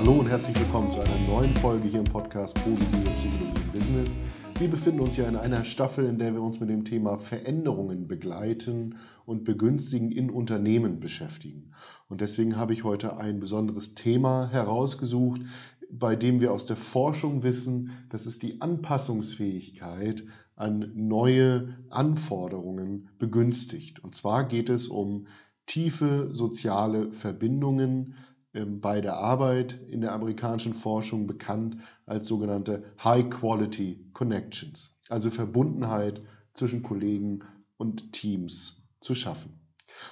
Hallo 0.00 0.20
und 0.20 0.28
herzlich 0.28 0.58
willkommen 0.58 0.90
zu 0.90 0.98
einer 1.00 1.18
neuen 1.28 1.54
Folge 1.56 1.86
hier 1.86 1.98
im 1.98 2.06
Podcast 2.06 2.54
Positive 2.64 3.10
Psychologie 3.16 3.60
im 3.66 3.78
Business. 3.78 4.16
Wir 4.58 4.70
befinden 4.70 5.00
uns 5.00 5.18
ja 5.18 5.28
in 5.28 5.36
einer 5.36 5.62
Staffel, 5.62 6.06
in 6.06 6.18
der 6.18 6.32
wir 6.32 6.40
uns 6.40 6.58
mit 6.58 6.70
dem 6.70 6.86
Thema 6.86 7.18
Veränderungen 7.18 8.08
begleiten 8.08 8.96
und 9.26 9.44
begünstigen 9.44 10.10
in 10.10 10.30
Unternehmen 10.30 11.00
beschäftigen. 11.00 11.72
Und 12.08 12.22
deswegen 12.22 12.56
habe 12.56 12.72
ich 12.72 12.82
heute 12.82 13.18
ein 13.18 13.40
besonderes 13.40 13.94
Thema 13.94 14.48
herausgesucht, 14.50 15.42
bei 15.90 16.16
dem 16.16 16.40
wir 16.40 16.54
aus 16.54 16.64
der 16.64 16.76
Forschung 16.76 17.42
wissen, 17.42 17.90
dass 18.08 18.24
es 18.24 18.38
die 18.38 18.62
Anpassungsfähigkeit 18.62 20.24
an 20.56 20.92
neue 20.94 21.76
Anforderungen 21.90 23.10
begünstigt. 23.18 24.02
Und 24.02 24.14
zwar 24.14 24.48
geht 24.48 24.70
es 24.70 24.88
um 24.88 25.26
tiefe 25.66 26.28
soziale 26.32 27.12
Verbindungen 27.12 28.14
bei 28.52 29.00
der 29.00 29.16
Arbeit 29.16 29.78
in 29.88 30.00
der 30.00 30.12
amerikanischen 30.12 30.74
Forschung 30.74 31.26
bekannt 31.26 31.76
als 32.06 32.26
sogenannte 32.26 32.84
High 33.02 33.30
Quality 33.30 34.10
Connections, 34.12 34.96
also 35.08 35.30
Verbundenheit 35.30 36.20
zwischen 36.52 36.82
Kollegen 36.82 37.40
und 37.76 38.12
Teams 38.12 38.82
zu 39.00 39.14
schaffen. 39.14 39.60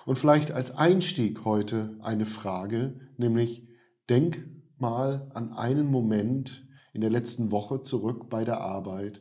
Und 0.07 0.19
vielleicht 0.19 0.53
als 0.53 0.71
Einstieg 0.71 1.45
heute 1.45 1.97
eine 2.01 2.27
Frage, 2.27 3.01
nämlich 3.17 3.67
denk 4.09 4.47
mal 4.79 5.31
an 5.35 5.53
einen 5.53 5.87
Moment 5.87 6.67
in 6.93 7.01
der 7.01 7.11
letzten 7.11 7.51
Woche 7.51 7.83
zurück 7.83 8.29
bei 8.31 8.45
der 8.45 8.61
Arbeit, 8.61 9.21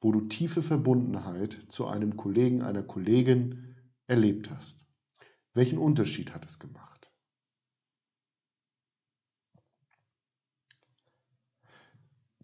wo 0.00 0.12
du 0.12 0.22
tiefe 0.22 0.62
Verbundenheit 0.62 1.58
zu 1.68 1.86
einem 1.86 2.16
Kollegen, 2.16 2.62
einer 2.62 2.82
Kollegin 2.82 3.74
erlebt 4.06 4.50
hast. 4.50 4.84
Welchen 5.54 5.78
Unterschied 5.78 6.34
hat 6.34 6.44
es 6.44 6.58
gemacht? 6.58 6.97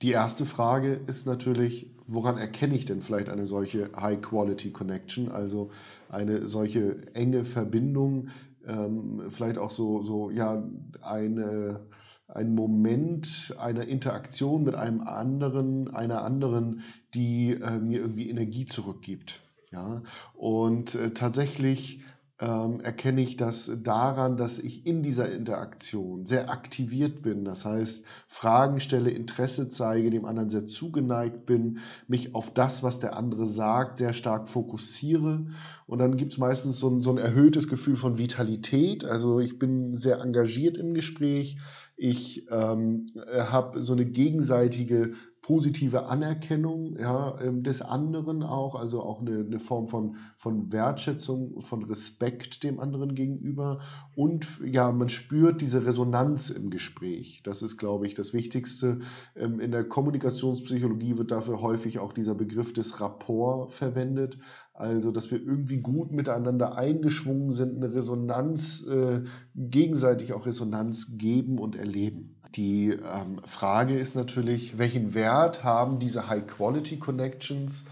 Die 0.03 0.11
erste 0.11 0.45
Frage 0.45 1.01
ist 1.07 1.27
natürlich, 1.27 1.91
woran 2.07 2.37
erkenne 2.37 2.75
ich 2.75 2.85
denn 2.85 3.01
vielleicht 3.01 3.29
eine 3.29 3.47
solche 3.47 3.91
High-Quality 3.97 4.73
Connection, 4.73 5.31
also 5.31 5.71
eine 6.09 6.47
solche 6.47 7.15
enge 7.15 7.45
Verbindung, 7.45 8.29
ähm, 8.67 9.23
vielleicht 9.29 9.59
auch 9.59 9.71
so, 9.71 10.03
so 10.03 10.31
ja, 10.31 10.63
eine, 11.01 11.87
ein 12.29 12.55
Moment 12.55 13.55
einer 13.59 13.87
Interaktion 13.87 14.65
mit 14.65 14.75
einem 14.75 15.03
anderen, 15.03 15.95
einer 15.95 16.23
anderen, 16.25 16.83
die 17.15 17.53
äh, 17.53 17.79
mir 17.79 18.01
irgendwie 18.01 18.29
Energie 18.29 18.67
zurückgibt. 18.67 19.41
Ja? 19.71 20.03
Und 20.35 20.95
äh, 20.95 21.13
tatsächlich 21.13 22.01
ähm, 22.41 22.81
erkenne 22.81 23.21
ich 23.21 23.37
das 23.37 23.71
daran, 23.83 24.37
dass 24.37 24.59
ich 24.59 24.87
in 24.87 25.03
dieser 25.03 25.31
Interaktion 25.31 26.27
sehr 26.27 26.51
aktiviert 26.51 27.23
bin. 27.23 27.45
Das 27.45 27.65
heißt, 27.65 28.05
Fragen 28.27 28.81
stelle, 28.81 29.11
Interesse 29.11 29.69
zeige, 29.69 30.11
dem 30.11 30.25
anderen 30.25 30.51
sehr 30.51 30.67
zugeneigt 30.67 31.47
bin, 31.47 31.79
mich 32.09 32.35
auf 32.35 32.53
das, 32.53 32.83
was 32.83 32.99
der 32.99 33.17
andere 33.17 33.47
sagt, 33.47 33.99
sehr 33.99 34.13
stark 34.13 34.49
fokussiere. 34.49 35.47
Und 35.87 36.01
dann 36.01 36.17
gibt 36.17 36.33
es 36.33 36.39
meistens 36.39 36.81
so 36.81 36.91
ein, 36.91 37.03
so 37.03 37.11
ein 37.11 37.19
erhöhtes 37.19 37.69
Gefühl 37.69 37.97
von 37.97 38.19
Vitalität. 38.19 39.05
Also 39.05 39.39
ich 39.39 39.61
bin 39.61 39.95
sehr 39.95 40.21
engagiert 40.21 40.77
im 40.77 40.93
Gespräch. 40.93 41.59
Ich 41.97 42.47
ähm, 42.51 43.07
habe 43.33 43.81
so 43.83 43.93
eine 43.93 44.07
gegenseitige 44.07 45.13
positive 45.45 46.07
Anerkennung 46.07 46.97
ja, 46.99 47.39
ähm, 47.39 47.63
des 47.63 47.83
anderen 47.83 48.43
auch, 48.43 48.75
also 48.75 49.03
auch 49.03 49.21
eine, 49.21 49.41
eine, 49.41 49.59
Form 49.59 49.87
von, 49.87 50.17
von 50.37 50.73
Wertschätzung, 50.73 51.61
von 51.61 51.85
Respekt 51.85 52.65
dem 52.65 52.81
anderen 52.81 53.15
gegenüber. 53.15 53.81
Und 54.17 54.47
ja, 54.65 54.91
man 54.91 55.11
spürt 55.11 55.61
diese 55.61 55.85
Resonanz 55.85 56.49
im 56.49 56.71
Gespräch. 56.71 57.43
Das 57.45 57.61
ist, 57.61 57.77
glaube 57.77 58.07
ich, 58.07 58.15
das 58.15 58.33
Wichtigste. 58.33 59.01
Ähm, 59.37 59.61
in 59.61 59.71
der 59.71 59.85
Kommunikationspsychologie 59.85 61.19
wird 61.19 61.31
dafür 61.31 61.61
häufig 61.61 61.99
auch 61.99 62.15
dieser 62.15 62.35
Begriff 62.35 62.73
des 62.73 63.03
Rapport 63.03 63.71
verwendet. 63.71 64.39
Also, 64.73 65.11
dass 65.11 65.31
wir 65.31 65.43
irgendwie 65.43 65.77
gut 65.77 66.11
miteinander 66.11 66.79
eingeschwungen 66.79 67.53
sind, 67.53 67.77
eine 67.77 67.95
Resonanz, 67.95 68.83
äh, 68.87 69.21
gegenseitig 69.55 70.33
auch 70.33 70.47
Resonanz 70.47 71.19
geben 71.19 71.59
und 71.59 71.77
erleben. 71.77 72.35
Die 72.55 72.91
ähm, 72.91 73.41
Frage 73.45 73.97
ist 73.97 74.15
natürlich, 74.15 74.79
welchen 74.79 75.15
Wert 75.15 75.65
haben 75.65 75.99
diese 75.99 76.29
High-Quality-Connections 76.29 77.85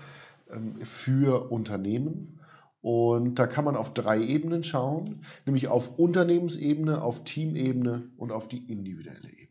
ähm, 0.53 0.77
für 0.83 1.51
Unternehmen? 1.51 2.39
Und 2.81 3.39
da 3.39 3.47
kann 3.47 3.65
man 3.65 3.77
auf 3.77 3.95
drei 3.95 4.21
Ebenen 4.21 4.65
schauen, 4.65 5.21
nämlich 5.47 5.69
auf 5.69 5.99
Unternehmensebene, 5.99 7.03
auf 7.03 7.25
Teamebene 7.25 8.11
und 8.17 8.33
auf 8.33 8.49
die 8.49 8.71
individuelle 8.71 9.29
Ebene. 9.29 9.49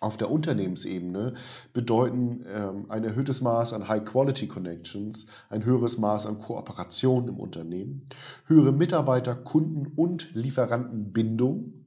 Auf 0.00 0.18
der 0.18 0.30
Unternehmensebene 0.30 1.34
bedeuten 1.72 2.44
ähm, 2.46 2.86
ein 2.90 3.04
erhöhtes 3.04 3.40
Maß 3.40 3.72
an 3.72 3.88
High-Quality-Connections, 3.88 5.26
ein 5.48 5.64
höheres 5.64 5.96
Maß 5.96 6.26
an 6.26 6.38
Kooperation 6.38 7.28
im 7.28 7.40
Unternehmen, 7.40 8.06
höhere 8.46 8.72
Mitarbeiter-, 8.72 9.34
Kunden- 9.34 9.86
und 9.96 10.34
Lieferantenbindung 10.34 11.85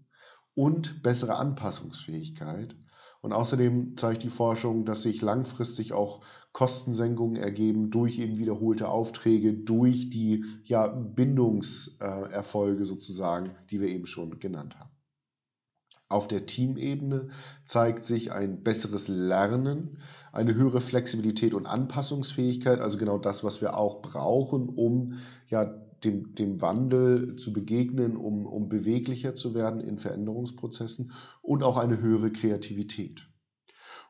und 0.56 1.04
bessere 1.04 1.36
Anpassungsfähigkeit. 1.36 2.76
Und 3.22 3.34
außerdem 3.34 3.98
zeigt 3.98 4.24
die 4.24 4.30
Forschung, 4.30 4.86
dass 4.86 5.02
sich 5.02 5.22
langfristig 5.22 5.94
auch 5.94 6.22
Kostensenkungen 6.54 7.36
ergeben 7.36 7.92
durch 7.92 8.20
eben 8.20 8.38
wiederholte 8.38 8.88
Aufträge, 8.90 9.54
durch 9.54 10.10
die 10.10 10.46
ja, 10.64 10.88
Bindungserfolge 10.88 12.86
sozusagen, 12.86 13.52
die 13.70 13.82
wir 13.82 13.90
eben 13.90 14.06
schon 14.06 14.40
genannt 14.40 14.80
haben. 14.80 14.90
Auf 16.08 16.28
der 16.28 16.48
Teamebene 16.48 17.30
zeigt 17.66 18.04
sich 18.04 18.32
ein 18.32 18.64
besseres 18.64 19.08
Lernen, 19.08 20.00
eine 20.32 20.56
höhere 20.56 20.82
Flexibilität 20.82 21.54
und 21.54 21.68
Anpassungsfähigkeit, 21.68 22.80
also 22.80 22.98
genau 22.98 23.20
das, 23.20 23.44
was 23.44 23.62
wir 23.62 23.78
auch 23.78 24.02
brauchen, 24.02 24.70
um 24.70 25.20
ja 25.48 25.72
dem, 26.04 26.36
dem 26.36 26.62
Wandel 26.62 27.36
zu 27.36 27.54
begegnen, 27.54 28.18
um, 28.18 28.46
um 28.46 28.70
beweglicher 28.70 29.36
zu 29.36 29.54
werden 29.54 29.82
in 29.82 29.98
Veränderungsprozessen 29.98 31.12
und 31.42 31.64
auch 31.64 31.78
eine 31.78 32.02
höhere 32.02 32.32
Kreativität. 32.32 33.30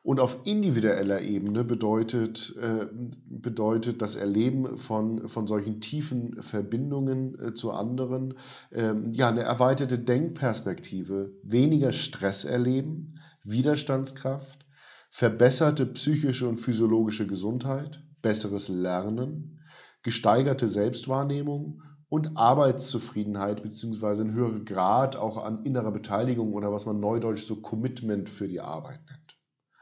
Und 0.02 0.18
auf 0.18 0.38
individueller 0.44 1.20
Ebene 1.20 1.62
bedeutet, 1.62 2.56
äh, 2.58 2.86
bedeutet 3.28 4.00
das 4.00 4.14
Erleben 4.14 4.78
von, 4.78 5.28
von 5.28 5.46
solchen 5.46 5.82
tiefen 5.82 6.40
Verbindungen 6.42 7.38
äh, 7.38 7.54
zu 7.54 7.72
anderen 7.72 8.34
äh, 8.70 8.94
ja, 9.12 9.28
eine 9.28 9.42
erweiterte 9.42 9.98
Denkperspektive, 9.98 11.32
weniger 11.42 11.92
Stress 11.92 12.44
erleben, 12.44 13.18
Widerstandskraft, 13.44 14.64
verbesserte 15.10 15.84
psychische 15.84 16.48
und 16.48 16.56
physiologische 16.56 17.26
Gesundheit, 17.26 18.02
besseres 18.22 18.68
Lernen, 18.68 19.59
gesteigerte 20.02 20.68
Selbstwahrnehmung 20.68 21.82
und 22.08 22.36
Arbeitszufriedenheit 22.36 23.62
beziehungsweise 23.62 24.22
ein 24.22 24.34
höherer 24.34 24.60
Grad 24.60 25.16
auch 25.16 25.36
an 25.36 25.64
innerer 25.64 25.92
Beteiligung 25.92 26.52
oder 26.54 26.72
was 26.72 26.86
man 26.86 27.00
neudeutsch 27.00 27.44
so 27.44 27.56
Commitment 27.56 28.28
für 28.28 28.48
die 28.48 28.60
Arbeit 28.60 29.00
nennt. 29.08 29.38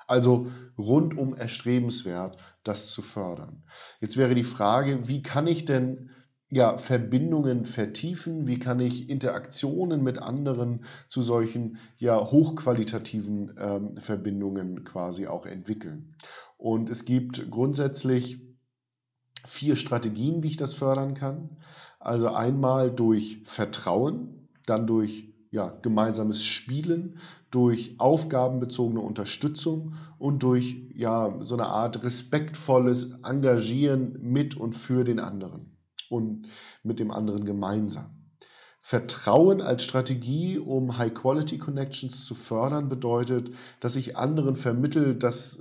Also 0.06 0.50
rundum 0.78 1.34
erstrebenswert, 1.34 2.38
das 2.64 2.90
zu 2.90 3.02
fördern. 3.02 3.62
Jetzt 4.00 4.16
wäre 4.16 4.34
die 4.34 4.44
Frage, 4.44 5.08
wie 5.08 5.22
kann 5.22 5.46
ich 5.46 5.64
denn 5.64 6.10
ja, 6.50 6.78
Verbindungen 6.78 7.66
vertiefen? 7.66 8.46
Wie 8.46 8.58
kann 8.58 8.80
ich 8.80 9.10
Interaktionen 9.10 10.02
mit 10.02 10.18
anderen 10.18 10.84
zu 11.08 11.20
solchen 11.20 11.76
ja, 11.98 12.18
hochqualitativen 12.18 13.54
ähm, 13.58 13.96
Verbindungen 13.98 14.84
quasi 14.84 15.26
auch 15.26 15.44
entwickeln? 15.44 16.14
Und 16.56 16.88
es 16.88 17.04
gibt 17.04 17.50
grundsätzlich 17.50 18.40
vier 19.46 19.76
Strategien, 19.76 20.42
wie 20.42 20.48
ich 20.48 20.56
das 20.56 20.74
fördern 20.74 21.14
kann. 21.14 21.56
Also 21.98 22.28
einmal 22.28 22.90
durch 22.90 23.42
Vertrauen, 23.44 24.48
dann 24.66 24.86
durch 24.86 25.32
ja, 25.50 25.68
gemeinsames 25.82 26.44
Spielen, 26.44 27.18
durch 27.50 27.94
aufgabenbezogene 27.98 29.00
Unterstützung 29.00 29.94
und 30.18 30.42
durch 30.42 30.76
ja, 30.94 31.34
so 31.40 31.54
eine 31.54 31.66
Art 31.66 32.02
respektvolles 32.02 33.12
Engagieren 33.24 34.18
mit 34.20 34.56
und 34.56 34.74
für 34.74 35.04
den 35.04 35.20
anderen 35.20 35.78
und 36.10 36.48
mit 36.82 36.98
dem 36.98 37.10
anderen 37.10 37.44
gemeinsam. 37.44 38.17
Vertrauen 38.88 39.60
als 39.60 39.84
Strategie, 39.84 40.58
um 40.58 40.96
High-Quality-Connections 40.96 42.24
zu 42.24 42.34
fördern, 42.34 42.88
bedeutet, 42.88 43.50
dass 43.80 43.96
ich 43.96 44.16
anderen 44.16 44.56
vermittle, 44.56 45.14
dass 45.14 45.60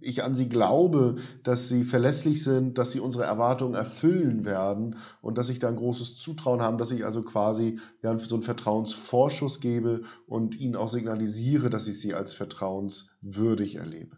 ich 0.00 0.24
an 0.24 0.34
sie 0.34 0.48
glaube, 0.48 1.16
dass 1.42 1.68
sie 1.68 1.84
verlässlich 1.84 2.42
sind, 2.42 2.78
dass 2.78 2.92
sie 2.92 3.00
unsere 3.00 3.24
Erwartungen 3.24 3.74
erfüllen 3.74 4.46
werden 4.46 4.96
und 5.20 5.36
dass 5.36 5.50
ich 5.50 5.58
da 5.58 5.68
ein 5.68 5.76
großes 5.76 6.16
Zutrauen 6.16 6.62
habe, 6.62 6.78
dass 6.78 6.92
ich 6.92 7.04
also 7.04 7.20
quasi 7.20 7.78
ja, 8.00 8.18
so 8.18 8.36
einen 8.36 8.42
Vertrauensvorschuss 8.42 9.60
gebe 9.60 10.04
und 10.26 10.58
ihnen 10.58 10.74
auch 10.74 10.88
signalisiere, 10.88 11.68
dass 11.68 11.88
ich 11.88 12.00
sie 12.00 12.14
als 12.14 12.32
vertrauenswürdig 12.32 13.74
erlebe. 13.74 14.16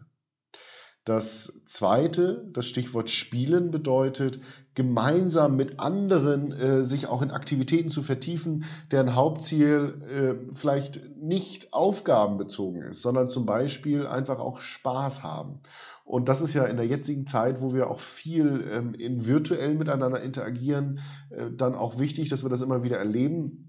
Das 1.05 1.53
zweite, 1.65 2.49
das 2.51 2.65
Stichwort 2.65 3.11
Spielen 3.11 3.69
bedeutet, 3.69 4.39
gemeinsam 4.73 5.55
mit 5.55 5.79
anderen 5.79 6.51
äh, 6.51 6.83
sich 6.83 7.05
auch 7.05 7.21
in 7.21 7.29
Aktivitäten 7.29 7.89
zu 7.89 8.01
vertiefen, 8.01 8.65
deren 8.91 9.13
Hauptziel 9.13 10.01
äh, 10.09 10.55
vielleicht 10.55 11.01
nicht 11.15 11.71
aufgabenbezogen 11.73 12.81
ist, 12.81 13.03
sondern 13.03 13.29
zum 13.29 13.45
Beispiel 13.45 14.07
einfach 14.07 14.39
auch 14.39 14.59
Spaß 14.59 15.21
haben. 15.21 15.59
Und 16.05 16.27
das 16.27 16.41
ist 16.41 16.55
ja 16.55 16.65
in 16.65 16.77
der 16.77 16.87
jetzigen 16.87 17.27
Zeit, 17.27 17.61
wo 17.61 17.75
wir 17.75 17.91
auch 17.91 17.99
viel 17.99 18.65
ähm, 18.71 18.95
in 18.95 19.27
virtuell 19.27 19.75
miteinander 19.75 20.23
interagieren, 20.23 20.99
äh, 21.29 21.51
dann 21.51 21.75
auch 21.75 21.99
wichtig, 21.99 22.29
dass 22.29 22.43
wir 22.43 22.49
das 22.49 22.61
immer 22.61 22.81
wieder 22.81 22.97
erleben 22.97 23.64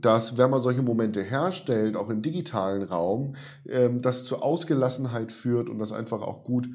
dass 0.00 0.36
wenn 0.36 0.50
man 0.50 0.62
solche 0.62 0.82
Momente 0.82 1.22
herstellt, 1.22 1.96
auch 1.96 2.10
im 2.10 2.22
digitalen 2.22 2.82
Raum, 2.82 3.36
ähm, 3.66 4.02
das 4.02 4.24
zur 4.24 4.42
Ausgelassenheit 4.42 5.32
führt 5.32 5.68
und 5.68 5.78
das 5.78 5.92
einfach 5.92 6.22
auch 6.22 6.44
gut 6.44 6.68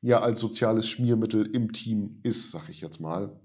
ja 0.00 0.20
als 0.20 0.40
soziales 0.40 0.88
Schmiermittel 0.88 1.46
im 1.46 1.72
Team 1.72 2.18
ist, 2.22 2.50
sag 2.50 2.68
ich 2.68 2.80
jetzt 2.80 3.00
mal. 3.00 3.40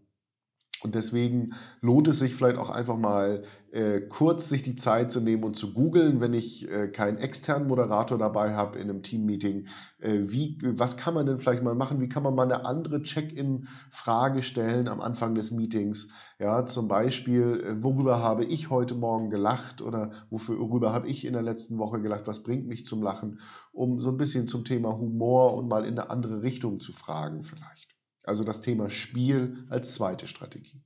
Und 0.84 0.94
deswegen 0.94 1.54
lohnt 1.82 2.08
es 2.08 2.20
sich 2.20 2.36
vielleicht 2.36 2.58
auch 2.58 2.70
einfach 2.70 2.98
mal 2.98 3.44
äh, 3.72 4.02
kurz 4.02 4.48
sich 4.48 4.62
die 4.62 4.76
Zeit 4.76 5.12
zu 5.12 5.20
nehmen 5.22 5.44
und 5.44 5.56
zu 5.56 5.74
googeln, 5.74 6.22
wenn 6.22 6.34
ich 6.34 6.70
äh, 6.70 6.88
keinen 6.88 7.18
externen 7.18 7.68
Moderator 7.68 8.18
dabei 8.18 8.54
habe 8.54 8.78
in 8.78 8.90
einem 8.90 9.02
Teammeeting. 9.02 9.68
Äh, 10.00 10.20
wie, 10.26 10.60
was 10.62 10.96
kann 10.96 11.16
man 11.16 11.26
denn 11.26 11.40
vielleicht 11.40 11.64
mal 11.64 11.74
machen? 11.74 12.00
Wie 12.00 12.10
kann 12.10 12.22
man 12.22 12.36
mal 12.36 12.44
eine 12.44 12.66
andere 12.66 13.02
Check-in-Frage 13.02 14.44
stellen 14.44 14.88
am 14.88 15.02
Anfang 15.02 15.34
des 15.34 15.52
Meetings? 15.52 16.10
Ja, 16.40 16.66
zum 16.66 16.88
Beispiel, 16.88 17.64
äh, 17.66 17.84
worüber 17.84 18.22
habe 18.22 18.46
ich 18.46 18.70
heute 18.70 18.94
Morgen 18.94 19.32
gelacht 19.32 19.82
oder 19.82 20.12
worüber 20.30 20.94
habe 20.94 21.08
ich 21.08 21.26
in 21.26 21.34
der 21.34 21.42
letzten 21.42 21.80
Woche 21.80 22.02
gelacht? 22.02 22.28
Was 22.28 22.44
bringt 22.44 22.68
mich 22.68 22.86
zum 22.86 23.02
Lachen? 23.02 23.40
Um 23.72 24.00
so 24.00 24.12
ein 24.12 24.18
bisschen 24.18 24.48
zum 24.48 24.64
Thema 24.64 24.96
Humor 24.96 25.56
und 25.56 25.68
mal 25.68 25.86
in 25.86 25.98
eine 25.98 26.12
andere 26.12 26.44
Richtung 26.44 26.80
zu 26.80 26.94
fragen 26.94 27.44
vielleicht. 27.44 27.97
Also 28.28 28.44
das 28.44 28.62
Thema 28.62 28.90
Spiel 28.90 29.66
als 29.70 29.94
zweite 29.94 30.28
Strategie. 30.28 30.82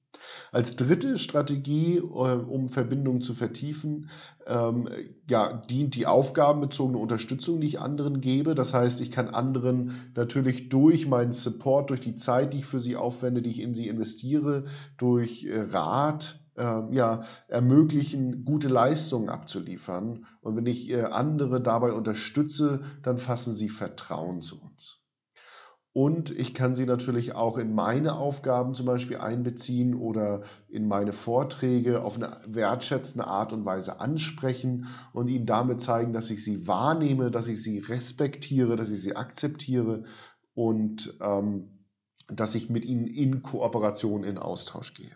Als 0.51 0.75
dritte 0.75 1.17
Strategie, 1.17 1.97
äh, 1.97 2.01
um 2.03 2.69
Verbindungen 2.69 3.21
zu 3.21 3.33
vertiefen, 3.33 4.09
ähm, 4.45 4.87
ja, 5.29 5.53
dient 5.53 5.95
die 5.95 6.05
aufgabenbezogene 6.05 6.97
Unterstützung, 6.97 7.59
die 7.59 7.67
ich 7.67 7.79
anderen 7.79 8.21
gebe. 8.21 8.53
Das 8.53 8.73
heißt, 8.73 9.01
ich 9.01 9.11
kann 9.11 9.29
anderen 9.29 10.11
natürlich 10.15 10.69
durch 10.69 11.07
meinen 11.07 11.31
Support, 11.31 11.89
durch 11.89 12.01
die 12.01 12.15
Zeit, 12.15 12.53
die 12.53 12.59
ich 12.59 12.65
für 12.65 12.79
sie 12.79 12.95
aufwende, 12.95 13.41
die 13.41 13.49
ich 13.49 13.61
in 13.61 13.73
sie 13.73 13.87
investiere, 13.87 14.65
durch 14.97 15.45
äh, 15.45 15.61
Rat, 15.61 16.39
äh, 16.55 16.95
ja, 16.95 17.23
ermöglichen, 17.47 18.45
gute 18.45 18.67
Leistungen 18.67 19.29
abzuliefern. 19.29 20.25
Und 20.41 20.55
wenn 20.55 20.65
ich 20.65 20.89
äh, 20.89 21.03
andere 21.03 21.61
dabei 21.61 21.93
unterstütze, 21.93 22.81
dann 23.01 23.17
fassen 23.17 23.53
sie 23.53 23.69
Vertrauen 23.69 24.41
zu 24.41 24.61
uns. 24.61 25.00
Und 25.93 26.31
ich 26.31 26.53
kann 26.53 26.73
sie 26.73 26.85
natürlich 26.85 27.35
auch 27.35 27.57
in 27.57 27.73
meine 27.73 28.15
Aufgaben 28.15 28.73
zum 28.73 28.85
Beispiel 28.85 29.17
einbeziehen 29.17 29.93
oder 29.93 30.43
in 30.69 30.87
meine 30.87 31.11
Vorträge 31.11 32.03
auf 32.03 32.15
eine 32.15 32.37
wertschätzende 32.47 33.27
Art 33.27 33.51
und 33.51 33.65
Weise 33.65 33.99
ansprechen 33.99 34.87
und 35.11 35.27
ihnen 35.27 35.45
damit 35.45 35.81
zeigen, 35.81 36.13
dass 36.13 36.31
ich 36.31 36.45
sie 36.45 36.65
wahrnehme, 36.65 37.29
dass 37.29 37.47
ich 37.47 37.61
sie 37.61 37.79
respektiere, 37.79 38.77
dass 38.77 38.89
ich 38.89 39.01
sie 39.01 39.17
akzeptiere 39.17 40.05
und 40.53 41.13
ähm, 41.19 41.79
dass 42.27 42.55
ich 42.55 42.69
mit 42.69 42.85
ihnen 42.85 43.07
in 43.07 43.41
Kooperation, 43.41 44.23
in 44.23 44.37
Austausch 44.37 44.93
gehe. 44.93 45.15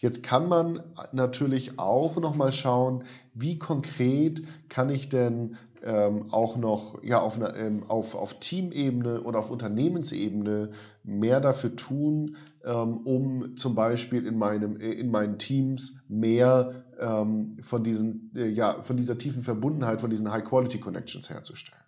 Jetzt 0.00 0.22
kann 0.22 0.48
man 0.48 0.82
natürlich 1.12 1.78
auch 1.78 2.16
noch 2.16 2.34
mal 2.34 2.52
schauen, 2.52 3.04
wie 3.34 3.58
konkret 3.58 4.42
kann 4.68 4.88
ich 4.88 5.08
denn 5.08 5.56
ähm, 5.82 6.32
auch 6.32 6.56
noch 6.56 7.02
ja, 7.02 7.20
auf, 7.20 7.36
einer, 7.36 7.56
ähm, 7.56 7.84
auf, 7.88 8.14
auf 8.14 8.38
Teamebene 8.40 9.22
oder 9.22 9.38
auf 9.38 9.50
Unternehmensebene 9.50 10.70
mehr 11.04 11.40
dafür 11.40 11.76
tun, 11.76 12.36
ähm, 12.64 12.98
um 12.98 13.56
zum 13.56 13.74
Beispiel 13.74 14.26
in, 14.26 14.36
meinem, 14.36 14.78
äh, 14.80 14.90
in 14.92 15.10
meinen 15.10 15.38
Teams 15.38 15.98
mehr 16.08 16.84
ähm, 16.98 17.56
von, 17.62 17.84
diesen, 17.84 18.30
äh, 18.36 18.48
ja, 18.48 18.82
von 18.82 18.96
dieser 18.96 19.16
tiefen 19.18 19.42
Verbundenheit, 19.42 20.00
von 20.00 20.10
diesen 20.10 20.30
High-Quality-Connections 20.30 21.30
herzustellen. 21.30 21.82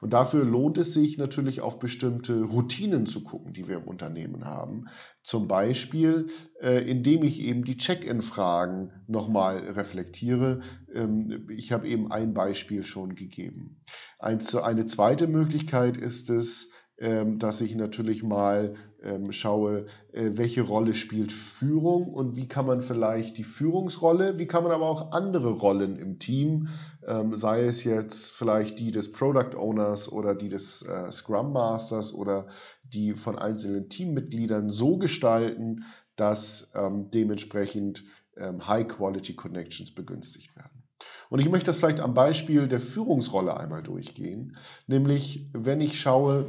Und 0.00 0.12
dafür 0.12 0.44
lohnt 0.44 0.78
es 0.78 0.94
sich 0.94 1.18
natürlich 1.18 1.60
auf 1.60 1.78
bestimmte 1.78 2.42
Routinen 2.42 3.06
zu 3.06 3.22
gucken, 3.22 3.52
die 3.52 3.68
wir 3.68 3.76
im 3.76 3.84
Unternehmen 3.84 4.44
haben. 4.44 4.86
Zum 5.22 5.48
Beispiel, 5.48 6.26
äh, 6.60 6.88
indem 6.88 7.22
ich 7.22 7.40
eben 7.40 7.64
die 7.64 7.76
Check-in-Fragen 7.76 8.92
nochmal 9.06 9.58
reflektiere. 9.58 10.60
Ähm, 10.92 11.48
ich 11.50 11.72
habe 11.72 11.88
eben 11.88 12.10
ein 12.10 12.34
Beispiel 12.34 12.84
schon 12.84 13.14
gegeben. 13.14 13.82
eine 14.18 14.86
zweite 14.86 15.26
Möglichkeit 15.26 15.96
ist 15.96 16.30
es, 16.30 16.70
ähm, 16.98 17.38
dass 17.38 17.60
ich 17.60 17.74
natürlich 17.74 18.22
mal 18.22 18.72
ähm, 19.02 19.30
schaue, 19.30 19.84
äh, 20.12 20.30
welche 20.32 20.62
Rolle 20.62 20.94
spielt 20.94 21.30
Führung 21.30 22.06
und 22.06 22.36
wie 22.36 22.48
kann 22.48 22.64
man 22.64 22.80
vielleicht 22.80 23.36
die 23.36 23.44
Führungsrolle, 23.44 24.38
wie 24.38 24.46
kann 24.46 24.62
man 24.62 24.72
aber 24.72 24.88
auch 24.88 25.12
andere 25.12 25.50
Rollen 25.50 25.96
im 25.96 26.18
Team, 26.18 26.68
ähm, 27.06 27.34
sei 27.34 27.64
es 27.64 27.84
jetzt 27.84 28.32
vielleicht 28.32 28.78
die 28.78 28.90
des 28.90 29.12
Product 29.12 29.56
Owners 29.56 30.10
oder 30.10 30.34
die 30.34 30.48
des 30.48 30.82
äh, 30.82 31.10
Scrum 31.10 31.52
Masters 31.52 32.12
oder 32.12 32.46
die 32.82 33.12
von 33.12 33.38
einzelnen 33.38 33.88
Teammitgliedern 33.88 34.70
so 34.70 34.98
gestalten, 34.98 35.84
dass 36.16 36.70
dementsprechend 37.12 38.04
High-Quality 38.38 39.34
Connections 39.34 39.94
begünstigt 39.94 40.56
werden. 40.56 40.82
Und 41.28 41.40
ich 41.40 41.48
möchte 41.50 41.66
das 41.66 41.76
vielleicht 41.76 42.00
am 42.00 42.14
Beispiel 42.14 42.68
der 42.68 42.80
Führungsrolle 42.80 43.56
einmal 43.56 43.82
durchgehen, 43.82 44.56
nämlich 44.86 45.50
wenn 45.52 45.82
ich 45.82 46.00
schaue, 46.00 46.46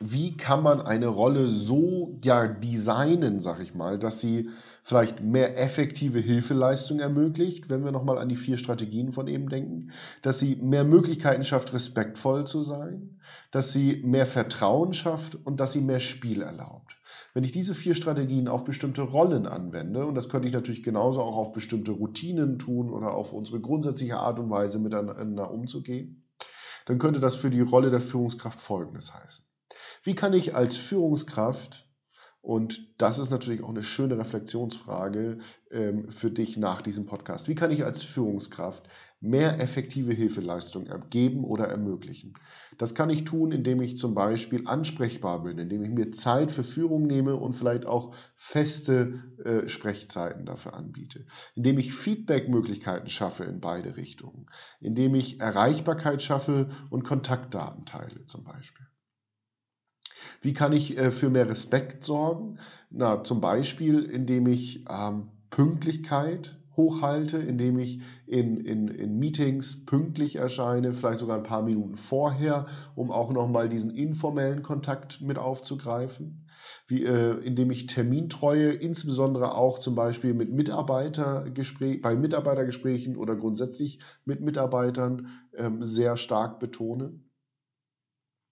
wie 0.00 0.36
kann 0.36 0.62
man 0.62 0.80
eine 0.80 1.06
Rolle 1.06 1.48
so 1.48 2.18
ja 2.24 2.48
designen, 2.48 3.38
sag 3.38 3.60
ich 3.60 3.74
mal, 3.74 3.98
dass 3.98 4.20
sie 4.20 4.50
vielleicht 4.82 5.22
mehr 5.22 5.58
effektive 5.58 6.18
Hilfeleistung 6.18 7.00
ermöglicht, 7.00 7.70
wenn 7.70 7.84
wir 7.84 7.92
nochmal 7.92 8.18
an 8.18 8.28
die 8.28 8.36
vier 8.36 8.56
Strategien 8.56 9.12
von 9.12 9.28
eben 9.28 9.48
denken, 9.48 9.92
dass 10.22 10.40
sie 10.40 10.56
mehr 10.56 10.84
Möglichkeiten 10.84 11.44
schafft, 11.44 11.72
respektvoll 11.72 12.46
zu 12.46 12.62
sein, 12.62 13.18
dass 13.50 13.72
sie 13.72 14.02
mehr 14.04 14.26
Vertrauen 14.26 14.92
schafft 14.92 15.36
und 15.46 15.60
dass 15.60 15.72
sie 15.72 15.80
mehr 15.80 16.00
Spiel 16.00 16.42
erlaubt. 16.42 16.96
Wenn 17.32 17.44
ich 17.44 17.52
diese 17.52 17.74
vier 17.74 17.94
Strategien 17.94 18.48
auf 18.48 18.64
bestimmte 18.64 19.02
Rollen 19.02 19.46
anwende, 19.46 20.06
und 20.06 20.16
das 20.16 20.28
könnte 20.28 20.48
ich 20.48 20.54
natürlich 20.54 20.82
genauso 20.82 21.22
auch 21.22 21.36
auf 21.36 21.52
bestimmte 21.52 21.92
Routinen 21.92 22.58
tun 22.58 22.90
oder 22.90 23.14
auf 23.14 23.32
unsere 23.32 23.60
grundsätzliche 23.60 24.18
Art 24.18 24.38
und 24.38 24.50
Weise 24.50 24.78
miteinander 24.78 25.50
umzugehen, 25.50 26.24
dann 26.86 26.98
könnte 26.98 27.20
das 27.20 27.36
für 27.36 27.50
die 27.50 27.62
Rolle 27.62 27.90
der 27.90 28.00
Führungskraft 28.00 28.60
Folgendes 28.60 29.14
heißen. 29.14 29.44
Wie 30.04 30.14
kann 30.14 30.34
ich 30.34 30.54
als 30.54 30.76
Führungskraft, 30.76 31.88
und 32.42 33.00
das 33.00 33.18
ist 33.18 33.30
natürlich 33.30 33.62
auch 33.62 33.70
eine 33.70 33.82
schöne 33.82 34.18
Reflexionsfrage 34.18 35.38
ähm, 35.70 36.10
für 36.10 36.30
dich 36.30 36.58
nach 36.58 36.82
diesem 36.82 37.06
Podcast, 37.06 37.48
wie 37.48 37.54
kann 37.54 37.70
ich 37.70 37.86
als 37.86 38.04
Führungskraft 38.04 38.86
mehr 39.20 39.58
effektive 39.60 40.12
Hilfeleistung 40.12 40.86
geben 41.08 41.42
oder 41.42 41.68
ermöglichen? 41.68 42.34
Das 42.76 42.94
kann 42.94 43.08
ich 43.08 43.24
tun, 43.24 43.50
indem 43.50 43.80
ich 43.80 43.96
zum 43.96 44.12
Beispiel 44.12 44.68
ansprechbar 44.68 45.42
bin, 45.42 45.56
indem 45.56 45.82
ich 45.82 45.90
mir 45.90 46.12
Zeit 46.12 46.52
für 46.52 46.64
Führung 46.64 47.06
nehme 47.06 47.36
und 47.36 47.54
vielleicht 47.54 47.86
auch 47.86 48.14
feste 48.34 49.22
äh, 49.42 49.68
Sprechzeiten 49.68 50.44
dafür 50.44 50.74
anbiete, 50.74 51.24
indem 51.54 51.78
ich 51.78 51.94
Feedback-Möglichkeiten 51.94 53.08
schaffe 53.08 53.44
in 53.44 53.58
beide 53.58 53.96
Richtungen, 53.96 54.50
indem 54.80 55.14
ich 55.14 55.40
Erreichbarkeit 55.40 56.20
schaffe 56.20 56.68
und 56.90 57.04
Kontaktdaten 57.04 57.86
teile 57.86 58.26
zum 58.26 58.44
Beispiel. 58.44 58.84
Wie 60.40 60.52
kann 60.52 60.72
ich 60.72 60.96
äh, 60.98 61.10
für 61.10 61.30
mehr 61.30 61.48
Respekt 61.48 62.04
sorgen? 62.04 62.58
Na, 62.90 63.22
zum 63.24 63.40
Beispiel, 63.40 64.02
indem 64.02 64.46
ich 64.46 64.84
ähm, 64.88 65.28
Pünktlichkeit 65.50 66.58
hochhalte, 66.76 67.38
indem 67.38 67.78
ich 67.78 68.00
in, 68.26 68.56
in, 68.58 68.88
in 68.88 69.18
Meetings 69.18 69.84
pünktlich 69.84 70.36
erscheine, 70.36 70.92
vielleicht 70.92 71.20
sogar 71.20 71.36
ein 71.36 71.42
paar 71.44 71.62
Minuten 71.62 71.96
vorher, 71.96 72.66
um 72.94 73.10
auch 73.10 73.32
nochmal 73.32 73.68
diesen 73.68 73.90
informellen 73.90 74.62
Kontakt 74.62 75.20
mit 75.20 75.38
aufzugreifen. 75.38 76.46
Wie, 76.86 77.04
äh, 77.04 77.34
indem 77.44 77.70
ich 77.70 77.86
Termintreue, 77.86 78.70
insbesondere 78.72 79.54
auch 79.54 79.78
zum 79.78 79.94
Beispiel 79.94 80.34
mit 80.34 80.50
Mitarbeitergespräch, 80.50 82.00
bei 82.00 82.16
Mitarbeitergesprächen 82.16 83.16
oder 83.16 83.36
grundsätzlich 83.36 83.98
mit 84.24 84.40
Mitarbeitern 84.40 85.28
ähm, 85.56 85.82
sehr 85.84 86.16
stark 86.16 86.58
betone 86.58 87.20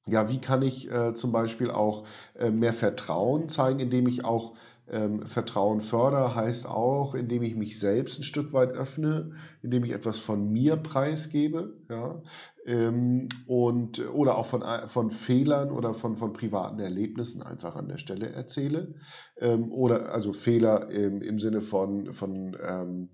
ja, 0.06 0.28
wie 0.28 0.40
kann 0.40 0.62
ich 0.62 0.90
äh, 0.90 1.14
zum 1.14 1.32
Beispiel 1.32 1.70
auch 1.70 2.06
äh, 2.34 2.50
mehr 2.50 2.72
Vertrauen 2.72 3.48
zeigen, 3.48 3.78
indem 3.78 4.08
ich 4.08 4.24
auch 4.24 4.54
ähm, 4.88 5.26
Vertrauen 5.26 5.80
fördere, 5.80 6.34
heißt 6.34 6.66
auch, 6.66 7.14
indem 7.14 7.42
ich 7.42 7.54
mich 7.54 7.78
selbst 7.78 8.18
ein 8.18 8.24
Stück 8.24 8.52
weit 8.52 8.72
öffne, 8.72 9.32
indem 9.62 9.84
ich 9.84 9.92
etwas 9.92 10.18
von 10.18 10.50
mir 10.50 10.76
preisgebe, 10.76 11.76
ja, 11.88 12.20
ähm, 12.66 13.28
und, 13.46 14.00
oder 14.12 14.36
auch 14.36 14.46
von, 14.46 14.62
äh, 14.62 14.88
von 14.88 15.10
Fehlern 15.10 15.70
oder 15.70 15.94
von, 15.94 16.16
von 16.16 16.32
privaten 16.32 16.80
Erlebnissen 16.80 17.42
einfach 17.42 17.76
an 17.76 17.88
der 17.88 17.98
Stelle 17.98 18.30
erzähle. 18.30 18.94
Ähm, 19.38 19.72
oder 19.72 20.12
also 20.12 20.32
Fehler 20.32 20.90
im, 20.90 21.22
im 21.22 21.38
Sinne 21.38 21.60
von, 21.60 22.12
von 22.12 22.56
ähm, 22.62 23.08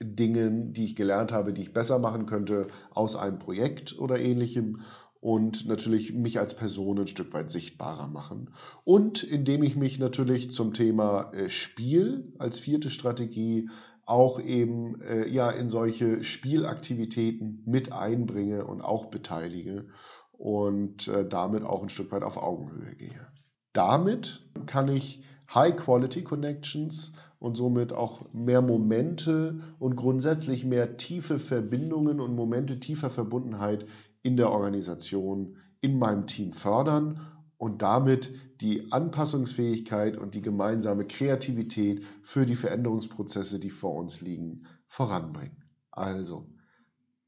Dingen, 0.00 0.72
die 0.72 0.84
ich 0.84 0.96
gelernt 0.96 1.32
habe, 1.32 1.52
die 1.52 1.62
ich 1.62 1.72
besser 1.72 1.98
machen 1.98 2.26
könnte 2.26 2.66
aus 2.90 3.16
einem 3.16 3.38
Projekt 3.38 3.98
oder 3.98 4.18
ähnlichem 4.18 4.82
und 5.24 5.66
natürlich 5.66 6.12
mich 6.12 6.38
als 6.38 6.54
Person 6.54 6.98
ein 6.98 7.06
Stück 7.06 7.32
weit 7.32 7.50
sichtbarer 7.50 8.08
machen. 8.08 8.50
Und 8.84 9.22
indem 9.22 9.62
ich 9.62 9.74
mich 9.74 9.98
natürlich 9.98 10.52
zum 10.52 10.74
Thema 10.74 11.32
äh, 11.32 11.48
Spiel 11.48 12.34
als 12.38 12.60
vierte 12.60 12.90
Strategie 12.90 13.70
auch 14.04 14.38
eben 14.38 15.00
äh, 15.00 15.26
ja 15.26 15.50
in 15.50 15.70
solche 15.70 16.22
Spielaktivitäten 16.22 17.62
mit 17.64 17.90
einbringe 17.90 18.66
und 18.66 18.82
auch 18.82 19.06
beteilige 19.06 19.86
und 20.32 21.08
äh, 21.08 21.26
damit 21.26 21.64
auch 21.64 21.82
ein 21.82 21.88
Stück 21.88 22.12
weit 22.12 22.22
auf 22.22 22.36
Augenhöhe 22.36 22.94
gehe. 22.94 23.26
Damit 23.72 24.46
kann 24.66 24.88
ich 24.88 25.24
High-Quality-Connections 25.54 27.14
und 27.38 27.56
somit 27.56 27.94
auch 27.94 28.30
mehr 28.34 28.60
Momente 28.60 29.58
und 29.78 29.96
grundsätzlich 29.96 30.66
mehr 30.66 30.98
tiefe 30.98 31.38
Verbindungen 31.38 32.20
und 32.20 32.34
Momente 32.34 32.78
tiefer 32.78 33.08
Verbundenheit 33.08 33.86
in 34.24 34.36
der 34.36 34.50
Organisation, 34.50 35.58
in 35.80 35.98
meinem 35.98 36.26
Team 36.26 36.50
fördern 36.50 37.20
und 37.58 37.82
damit 37.82 38.34
die 38.60 38.90
Anpassungsfähigkeit 38.90 40.16
und 40.16 40.34
die 40.34 40.42
gemeinsame 40.42 41.06
Kreativität 41.06 42.02
für 42.22 42.46
die 42.46 42.56
Veränderungsprozesse, 42.56 43.60
die 43.60 43.70
vor 43.70 43.94
uns 43.94 44.20
liegen, 44.22 44.64
voranbringen. 44.86 45.62
Also, 45.90 46.48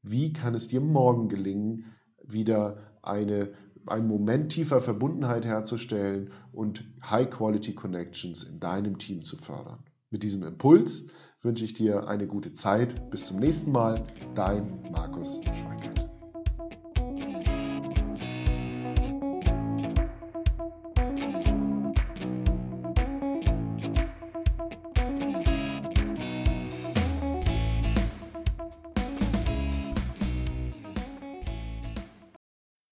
wie 0.01 0.33
kann 0.33 0.55
es 0.55 0.67
dir 0.67 0.81
morgen 0.81 1.29
gelingen, 1.29 1.85
wieder 2.23 2.77
eine, 3.03 3.53
einen 3.85 4.07
Moment 4.07 4.51
tiefer 4.51 4.81
Verbundenheit 4.81 5.45
herzustellen 5.45 6.31
und 6.51 6.83
High-Quality 7.03 7.75
Connections 7.75 8.43
in 8.43 8.59
deinem 8.59 8.97
Team 8.97 9.23
zu 9.23 9.37
fördern? 9.37 9.83
Mit 10.09 10.23
diesem 10.23 10.43
Impuls 10.43 11.05
wünsche 11.41 11.63
ich 11.63 11.73
dir 11.73 12.07
eine 12.07 12.25
gute 12.25 12.53
Zeit. 12.53 13.09
Bis 13.11 13.27
zum 13.27 13.37
nächsten 13.37 13.71
Mal. 13.71 14.03
Dein 14.33 14.81
Markus 14.91 15.39
Schweikert. 15.43 16.06